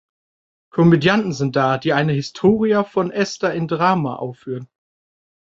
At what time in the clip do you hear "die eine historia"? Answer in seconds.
1.77-2.83